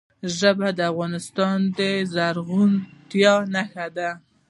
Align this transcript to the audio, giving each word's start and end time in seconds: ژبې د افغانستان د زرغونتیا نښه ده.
ژبې 0.37 0.69
د 0.77 0.79
افغانستان 0.91 1.57
د 1.77 1.79
زرغونتیا 2.13 3.33
نښه 3.53 3.87
ده. 3.97 4.09